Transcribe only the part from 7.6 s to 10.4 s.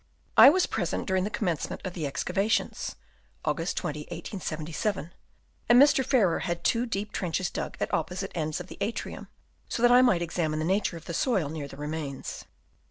at opposite ends of the atrium, so that I might